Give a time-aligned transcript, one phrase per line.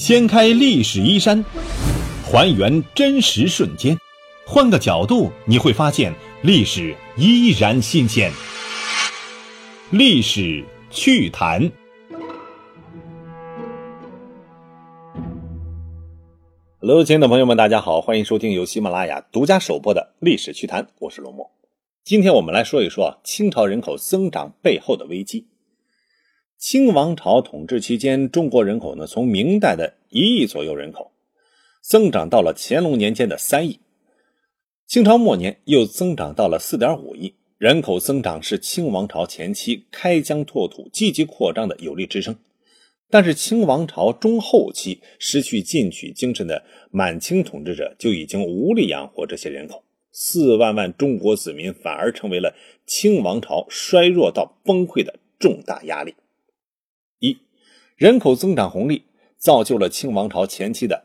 [0.00, 1.44] 掀开历史衣衫，
[2.24, 3.94] 还原真实瞬间，
[4.46, 6.10] 换个角度你会发现
[6.40, 8.32] 历史依然新鲜。
[9.90, 11.70] 历史趣谈。
[16.78, 21.50] Hello，亲爱的朋友们，大家好，欢迎收听由喜马拉雅独家首播的《历史趣谈》，我是龙墨。
[22.04, 25.48] 今天我们来说一说清朝人口增长背后的危机。
[26.60, 31.10] 清王朝统治期间，中国人口呢从明代的一亿左右人口，
[31.82, 33.80] 增长到了乾隆年间的三亿，
[34.86, 37.34] 清朝末年又增长到了四点五亿。
[37.56, 42.36] 人口增长是清王朝前期开疆拓土、积极扩张的有力支撑。
[43.08, 49.82] 但是清王朝中后期失去进取精神的满清统治者就已经无力养活这些人口，
[50.12, 52.54] 四万万中国子民反而成为了
[52.86, 56.14] 清王朝衰弱到崩溃的重大压力。
[58.00, 59.02] 人口增长红利
[59.36, 61.04] 造就了清王朝前期的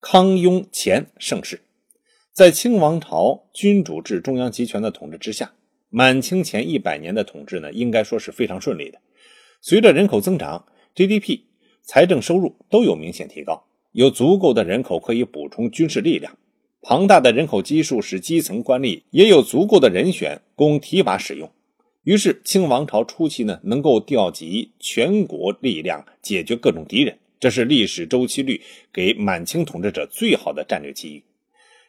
[0.00, 1.60] 康雍乾盛世。
[2.32, 5.52] 在清王朝君主制中央集权的统治之下，
[5.88, 9.00] 满清前一百年的统治呢，应该说是非常顺利的。
[9.60, 11.40] 随着人口增长，GDP、
[11.82, 16.38] 财政收入都有明显提高，有足够的人口可以补充军事力量，
[16.82, 21.50] 庞大的人口基数使基层官吏也有足够的人选供提拔使用。
[22.06, 31.24] 于是，清王朝初期呢，能够调集全国力量解决各种敌人，这是历史周期率给满清统治者最好的战略机遇。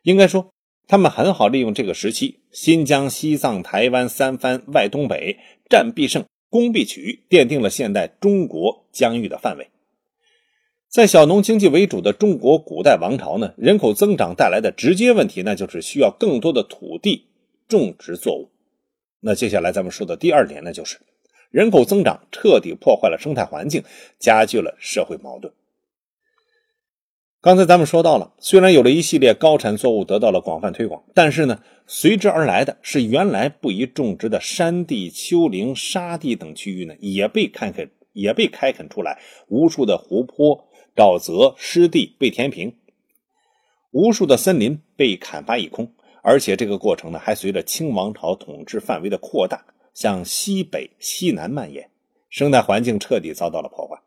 [0.02, 0.50] 应该说，
[0.88, 5.38] 他们很好利用这个时期，新疆、西藏、台湾三藩、外东北
[5.70, 9.70] 战必胜、攻必取，奠定了现代中国疆域的范围。
[10.90, 17.28] 在小农经济为主的中国古代王朝呢，人口增长带来的直接问题，那就是需要更多的土地
[17.68, 18.50] 种植作物。
[19.20, 21.00] 那接下来咱们说的第二点呢，就是
[21.50, 23.84] 人口增长彻底破坏了生态环境，
[24.20, 25.54] 加剧了社会矛盾。
[27.40, 42.76] 刚才咱们说到了，虽然有了一系列高产作物得到了广泛推广，但是呢，随之而来的是原来不宜种植的山地、丘陵、沙地等区域呢，也被开垦，也被开垦出来，无数的湖泊、沼泽、湿地被填平，
[43.92, 45.94] 无数的森林被砍伐一空。
[46.30, 51.90] 而且这个过程呢，还随着清王朝统治范围的扩大，向西北、西南蔓延，
[52.30, 53.98] 生态环境彻底遭到了破坏。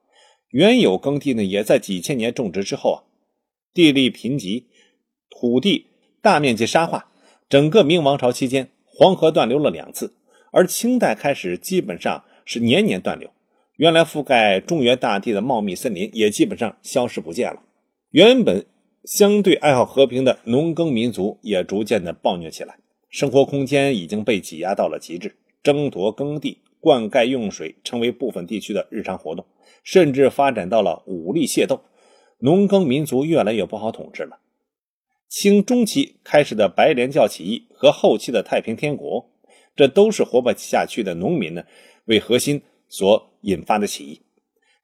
[0.51, 2.99] 原有耕地呢，也在几千年种植之后啊，
[3.73, 4.65] 地力贫瘠，
[5.31, 5.87] 土地
[6.21, 7.11] 大面积沙化。
[7.49, 10.13] 整个明王朝期间，黄河断流了两次，
[10.53, 13.31] 而清代开始基本上是年年断流。
[13.77, 17.63] 原来覆盖中原大地的茂密森林也基本上消失不见了。
[18.11, 18.67] 原本。
[19.05, 22.79] 相对爱好和平的农耕民族也逐渐的暴虐起来，
[23.09, 29.47] 生活空间已经被挤压到了极致，争夺耕地、灌溉用水成为部分地区的日常活动，
[29.83, 31.81] 甚至发展到了武力械斗，
[32.41, 34.41] 农耕民族越来越不好统治了。
[35.31, 39.31] 清中期开始的白莲教起义和后期的太平天国，
[39.75, 41.63] 这都是活不下去的农民呢
[42.05, 44.21] 为核心所引发的起义，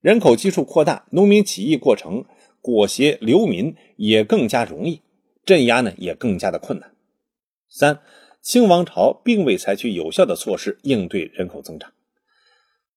[0.00, 2.25] 人口基数扩大，农民起义过程。
[2.66, 5.00] 裹挟流民也更加容易，
[5.44, 6.91] 镇压呢也更加的困难。
[7.69, 8.00] 三，
[8.43, 11.93] 清王朝并未采取有效的措施应对人口增长。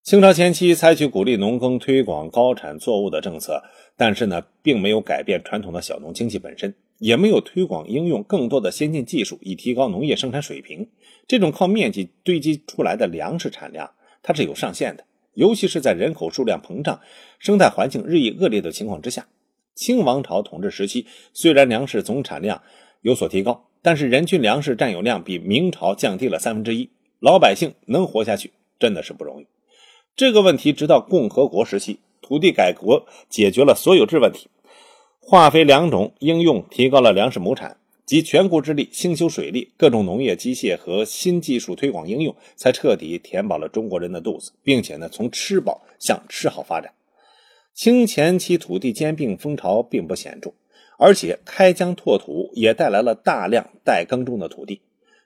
[0.01, 3.61] 清朝前期采取鼓励农耕、推广高产作物的政策，
[3.95, 10.89] 但是呢，并没有改变传统的小农经济本身，也没有推广应用更多的先进技术以提高农业生产水平。
[11.27, 13.91] 这种靠面积堆积出来的粮食产量，
[14.23, 15.05] 它是有上限的，
[15.35, 16.99] 尤其是在人口数量膨胀、
[17.37, 19.27] 生态环境日益恶劣的情况之下。
[19.79, 22.61] 清王朝统治时期，虽然粮食总产量
[23.01, 26.89] 有所提高，但是人均粮食占有量比明朝降低了三分之一，
[27.21, 29.47] 老百姓能活下去真的是不容易。
[30.17, 34.49] 这个问题直到共和国时期，土地改革解决了所有制问题，
[35.21, 46.91] 化肥两种应用提高了粮食亩产，集全国之力兴修水利，各种农业机械和新技术推广应用，才彻底填饱了中国人的肚子，并且呢，从吃饱向吃好发展。
[47.79, 50.51] 清前期土地兼并风潮并不显著，
[50.97, 54.81] 而且开疆拓土也带来了大量待耕种的土地。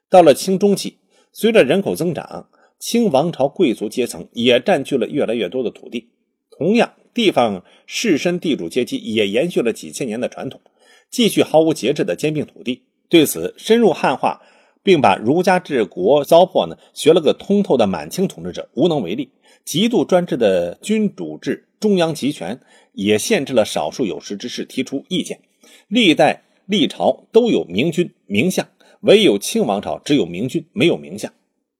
[0.07, 0.97] 到了清中期，
[1.31, 6.09] 随着人口增长，清王朝贵族阶层也占据了越来越多的土地。
[6.51, 10.61] 同样，地方士绅地主阶级也延续了几千年的传统，
[11.09, 12.83] 继续毫无节制的兼并土地。
[13.09, 14.43] 对此，深入汉化
[14.83, 19.31] 并把儒家治国糟粕呢学了个通透的满清统治者无能为力。
[19.65, 22.61] 极度专制的君主制中央集权
[22.93, 25.41] 也限制了少数有识之士提出意见。
[25.89, 28.69] 历代历朝都有明君明相，
[29.01, 31.33] 唯有清王朝只有明君没有明相。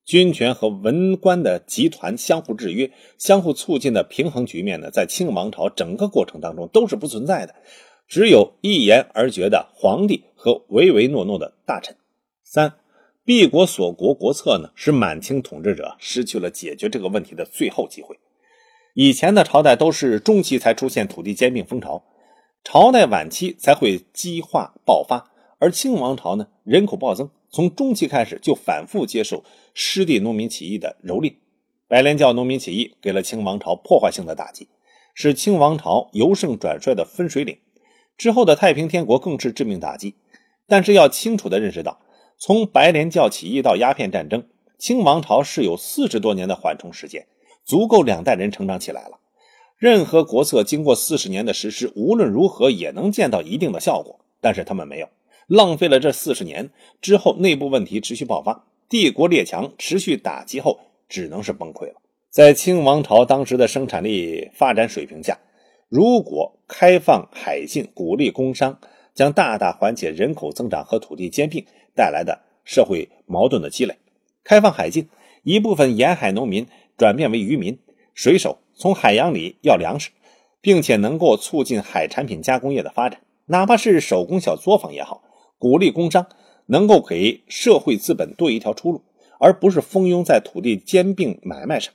[0.04, 7.56] 军权和文官的集团相互制约、相互促进的平衡局面呢，在清王朝整个过程当中都是不存在的，
[8.06, 11.96] 只有一言而决的皇帝和唯唯诺诺的大臣。
[12.44, 12.74] 三，
[13.24, 18.20] 闭国锁国国策呢，使满清统治者失去了解决这个问题的最后机会。
[18.94, 22.04] 以前的朝代都是中期才出现土地兼并风潮，
[22.64, 27.30] 朝代晚期才会激化爆发，而清王朝呢，人口暴增。
[27.50, 29.44] 从中期开始就反复接受
[29.74, 31.36] 失地农民起义的蹂躏，
[31.88, 34.68] 白莲教农民起义给了清王朝破坏性的打击，
[35.16, 37.58] 是清王朝由盛转衰的分水岭。
[38.16, 40.16] 之后的太平天国更是致命打击。
[40.68, 42.00] 但是要清楚地认识到，
[42.38, 44.48] 从白莲教起义到鸦片战争，
[44.78, 47.28] 清王朝是有四十多年的缓冲时间，
[47.66, 49.20] 足够两代人成长起来了。
[49.78, 55.10] 任何国策经过四十年的实施，无论如何也能见到一定的效果，但是他们没有。
[55.48, 56.70] 浪费了这四十年
[57.02, 60.80] 之后，内部问题持续爆发，帝国列强持续打击后，
[61.10, 61.96] 只能是崩溃了。
[62.30, 65.38] 在清王朝当时的生产力发展水平下，
[65.90, 68.80] 如果开放海禁、鼓励工商，
[69.14, 73.98] 将大大缓解人口增长和土地兼并带来的社会矛盾的积累。
[74.44, 75.10] 开放海禁，
[75.44, 76.66] 一部分沿海农民
[77.04, 77.78] 转变为渔民、
[78.14, 80.12] 水手，从海洋里要粮食，
[80.62, 85.22] 并且能够促进海产品加工业的发展，哪怕是手工小作坊也好。
[85.58, 86.26] 鼓励工商，
[86.68, 89.02] 能够给社会资本多一条出路，
[89.38, 91.94] 而不是蜂拥在土地兼并买卖上。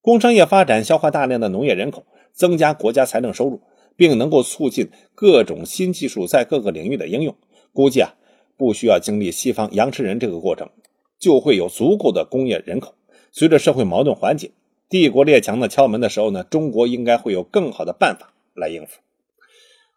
[0.00, 3.60] 工商业发展消化大量的农业人口，增加国家财政收入，
[3.96, 7.34] 并能够促进各种新技术在各个领域的应用。
[7.72, 8.14] 估计啊，
[8.56, 10.70] 不需要经历西方羊吃人这个过程，
[11.18, 12.94] 就会有足够的工业人口。
[13.32, 14.50] 随着社会矛盾缓解，
[14.88, 19.00] 帝国列强的敲门的时候呢，中国应该会有更好的办法来应付。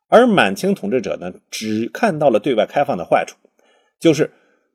[0.08, 3.38] 而满清统治者呢，只看到了对外开放的坏处，
[4.00, 4.32] 就是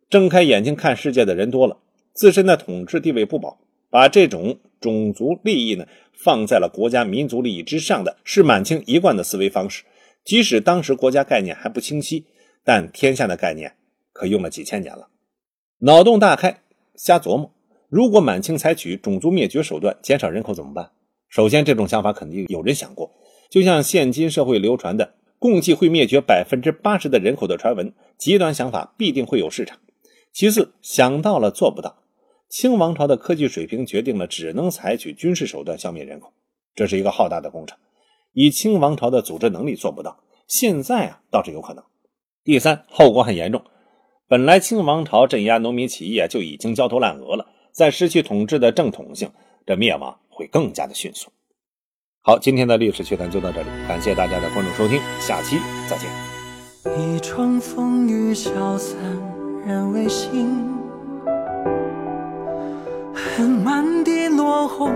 [0.09, 1.79] 睁开眼睛看世界的人多了，
[2.15, 3.59] 自身的统治地位不保，
[3.91, 9.85] 把这种种族利益呢放在了国家民族利益之上的是满清一贯的思维方式。
[10.25, 12.25] 即使当时国家概念还不清晰，
[12.65, 13.75] 但天下的概念
[14.13, 15.09] 可用了几千年了。
[15.81, 16.63] 脑洞大开，
[16.95, 17.53] 瞎琢磨：
[17.97, 20.91] 如果满清采取种族灭绝手段减少人口怎么办？
[21.31, 23.11] 首先，这种想法肯定有人想过，
[23.49, 25.15] 就像现今社会流传的。
[25.39, 29.79] 共计会灭绝百分之八十的人口的传闻，极端想法必定会有市场。
[30.31, 32.03] 其次，想到了做不到。
[32.51, 36.31] 清王朝的科技水平决定了只能采取军事手段消灭人口，
[36.75, 37.79] 这是一个浩大的工程。
[38.35, 41.83] 以清王朝的组织能力做不到，现在啊倒是有可能。
[42.45, 43.63] 第三，后果很严重。
[44.29, 47.47] 本来清王朝镇压农民起义啊就已经焦头烂额了，
[47.77, 49.31] 在失去统治的正统性，
[49.67, 51.29] 这灭亡会更加的迅速。
[52.23, 56.09] 好，今天的历史趣谈就到这里，感谢大家的关注收听，下期再见。
[56.99, 58.97] 一窗风雨消散
[59.67, 60.75] 人未醒，
[63.15, 64.91] 恨满地落红，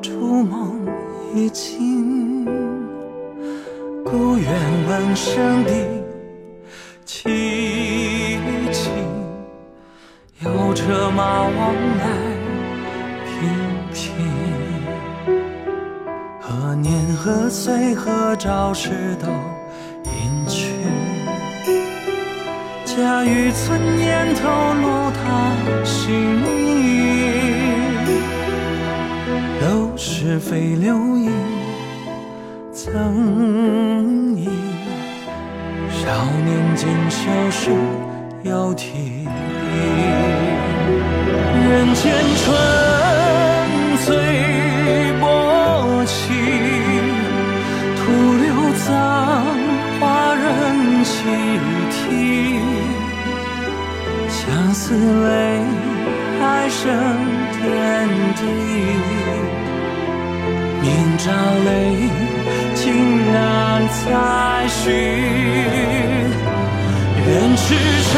[0.00, 0.88] 筑梦
[1.34, 2.46] 已尽。
[4.06, 4.50] 故园
[4.88, 5.70] 闻声的
[7.04, 8.38] 凄
[8.72, 8.90] 清，
[10.40, 11.74] 有车马往
[17.26, 19.26] 和岁和朝时都
[20.04, 20.70] 隐去，
[22.84, 25.50] 家渔村烟头落他
[25.84, 26.14] 心
[26.44, 26.46] 里，
[29.60, 31.32] 都是非流萤
[32.72, 34.46] 曾忆，
[35.90, 37.72] 少年锦绣时
[38.44, 39.26] 又提，
[41.68, 42.56] 人间春
[44.06, 44.14] 醉
[48.86, 48.92] 葬
[49.98, 50.44] 花人
[51.02, 51.10] 泣
[51.90, 51.94] 涕，
[54.28, 54.84] 相思
[55.26, 55.28] 泪
[56.38, 56.78] 还剩
[57.52, 57.60] 天
[58.36, 58.40] 地。
[60.80, 60.84] 明
[61.18, 61.24] 朝
[61.64, 61.68] 泪
[62.76, 62.84] 竟
[63.32, 63.36] 然
[63.88, 63.98] 才
[64.68, 64.84] 绪，
[67.26, 67.64] 愿赤
[68.12, 68.14] 诚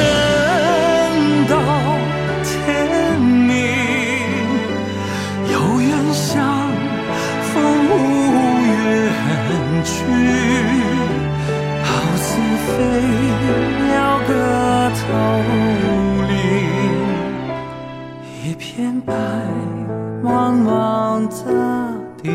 [12.79, 12.85] 飞
[13.89, 14.33] 鸟各
[14.95, 15.03] 头
[16.29, 16.31] 林，
[18.45, 19.13] 一片白
[20.23, 21.43] 茫茫的
[22.23, 22.31] 地。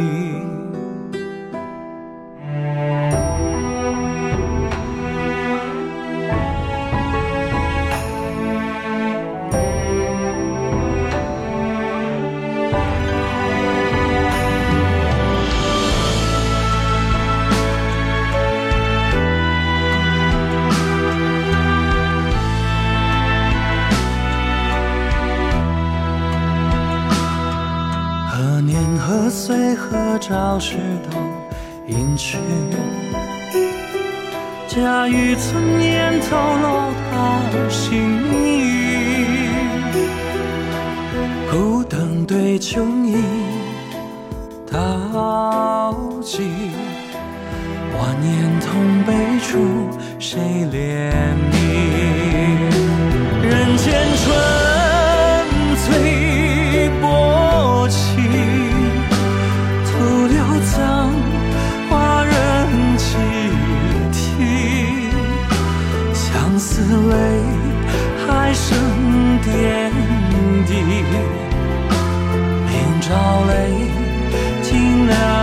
[30.64, 30.78] 合照时
[31.12, 31.18] 都
[31.88, 32.38] 隐去。
[34.68, 39.46] 假雨村烟透露他心谜语，
[41.52, 43.22] 孤灯对琼影
[44.72, 45.94] 倒
[46.24, 46.42] 计，
[48.00, 49.60] 万年同悲处，
[50.18, 50.63] 谁
[69.46, 69.92] 点
[70.66, 70.72] 滴，
[72.66, 72.72] 明
[73.02, 73.10] 朝
[73.46, 73.52] 泪
[74.62, 75.43] 竟难